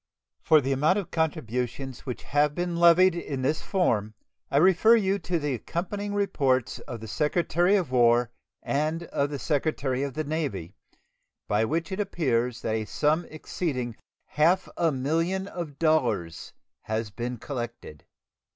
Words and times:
For 0.41 0.61
the 0.61 0.71
amount 0.71 0.97
of 0.97 1.11
contributions 1.11 2.07
which 2.07 2.23
have 2.23 2.55
been 2.55 2.75
levied 2.75 3.13
in 3.13 3.43
this 3.43 3.61
form 3.61 4.15
I 4.49 4.57
refer 4.57 4.95
you 4.95 5.19
to 5.19 5.37
the 5.37 5.53
accompanying 5.53 6.15
reports 6.15 6.79
of 6.79 7.01
the 7.01 7.07
Secretary 7.07 7.75
of 7.75 7.91
War 7.91 8.31
and 8.63 9.03
of 9.03 9.29
the 9.29 9.37
Secretary 9.37 10.01
of 10.01 10.15
the 10.15 10.23
Navy, 10.23 10.73
by 11.47 11.65
which 11.65 11.91
it 11.91 11.99
appears 11.99 12.63
that 12.63 12.73
a 12.73 12.85
sum 12.85 13.25
exceeding 13.29 13.95
half 14.25 14.67
a 14.75 14.91
million 14.91 15.47
of 15.47 15.77
dollars 15.77 16.53
has 16.85 17.11
been 17.11 17.37
collected. 17.37 18.03